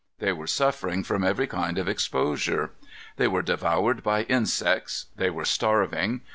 [0.17, 2.71] They were suffering from every kind of exposure.
[3.17, 5.05] They were devoured by insects.
[5.15, 6.21] They were starving.